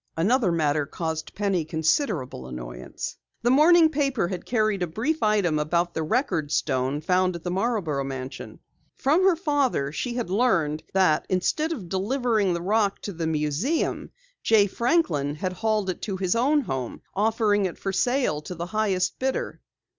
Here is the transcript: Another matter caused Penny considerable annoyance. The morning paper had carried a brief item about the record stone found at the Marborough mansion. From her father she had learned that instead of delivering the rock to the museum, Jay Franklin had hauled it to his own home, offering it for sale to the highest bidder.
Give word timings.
Another 0.17 0.51
matter 0.51 0.87
caused 0.87 1.35
Penny 1.35 1.63
considerable 1.63 2.47
annoyance. 2.47 3.17
The 3.43 3.51
morning 3.51 3.87
paper 3.89 4.27
had 4.29 4.47
carried 4.47 4.81
a 4.81 4.87
brief 4.87 5.21
item 5.21 5.59
about 5.59 5.93
the 5.93 6.01
record 6.01 6.51
stone 6.51 7.01
found 7.01 7.35
at 7.35 7.43
the 7.43 7.51
Marborough 7.51 8.03
mansion. 8.03 8.61
From 8.95 9.23
her 9.25 9.35
father 9.35 9.91
she 9.91 10.15
had 10.15 10.31
learned 10.31 10.81
that 10.95 11.27
instead 11.29 11.71
of 11.71 11.87
delivering 11.87 12.55
the 12.55 12.63
rock 12.63 12.99
to 13.03 13.13
the 13.13 13.27
museum, 13.27 14.09
Jay 14.41 14.65
Franklin 14.65 15.35
had 15.35 15.53
hauled 15.53 15.91
it 15.91 16.01
to 16.01 16.17
his 16.17 16.35
own 16.35 16.61
home, 16.61 17.03
offering 17.13 17.65
it 17.67 17.77
for 17.77 17.93
sale 17.93 18.41
to 18.41 18.55
the 18.55 18.65
highest 18.65 19.19
bidder. 19.19 19.61